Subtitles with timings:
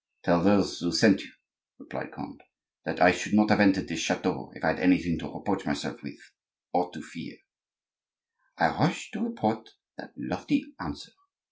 [0.23, 1.29] "Tell those who sent you,"
[1.77, 2.41] replied Conde,
[2.85, 6.01] "that I should not have entered this chateau if I had anything to reproach myself
[6.01, 6.17] with,
[6.73, 7.37] or to fear."
[8.57, 9.69] "I rush to report
[9.99, 11.11] that lofty answer!"